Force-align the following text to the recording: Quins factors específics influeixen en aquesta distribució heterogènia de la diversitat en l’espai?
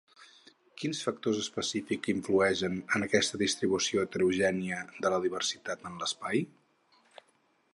Quins 0.83 1.01
factors 1.07 1.41
específics 1.41 2.09
influeixen 2.13 2.79
en 2.99 3.05
aquesta 3.09 3.41
distribució 3.43 4.05
heterogènia 4.07 4.81
de 5.05 5.13
la 5.15 5.21
diversitat 5.27 5.89
en 5.91 6.01
l’espai? 6.05 6.43